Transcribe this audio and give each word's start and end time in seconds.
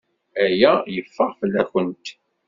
Aya 0.43 0.73
yeffeɣ 0.95 1.31
fell-awent. 1.39 2.05